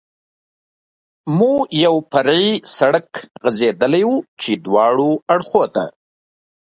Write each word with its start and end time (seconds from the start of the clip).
مو 1.37 1.51
یو 1.83 1.95
فرعي 2.11 2.51
سړک 2.77 3.07
غځېدلی 3.43 4.03
و، 4.09 4.13
چې 4.41 4.51
دواړو 4.65 5.11
اړخو 5.33 5.63
ته. 5.75 5.85